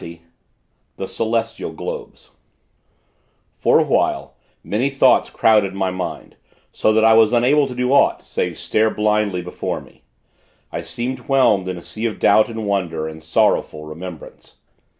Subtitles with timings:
[0.01, 0.19] XX
[0.97, 2.31] THE CELESTIAL GLOBES
[3.59, 6.37] For a while, many thoughts crowded my mind,
[6.73, 10.01] so that I was unable to do aught, save stare, blindly, before me.
[10.71, 14.55] I seemed whelmed in a sea of doubt and wonder and sorrowful remembrance.